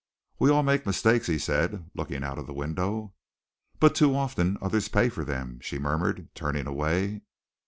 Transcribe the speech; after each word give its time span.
"We 0.39 0.49
all 0.49 0.63
make 0.63 0.87
mistakes," 0.87 1.27
he 1.27 1.37
said, 1.37 1.91
looking 1.93 2.23
out 2.23 2.39
of 2.39 2.47
the 2.47 2.55
window. 2.55 3.13
"But 3.79 3.93
too 3.93 4.15
often 4.15 4.57
others 4.59 4.87
pay 4.87 5.09
for 5.09 5.23
them!" 5.23 5.59
she 5.61 5.77
murmured, 5.77 6.29
turning 6.33 6.65
away. 6.65 7.21